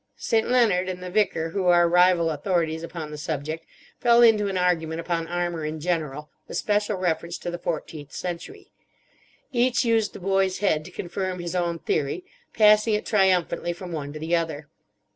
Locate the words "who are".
1.51-1.87